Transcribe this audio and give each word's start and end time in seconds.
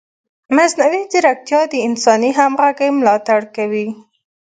مصنوعي 0.55 1.01
ځیرکتیا 1.11 1.61
د 1.71 1.73
انساني 1.87 2.31
همغږۍ 2.39 2.89
ملاتړ 2.99 3.41
کوي. 3.55 3.87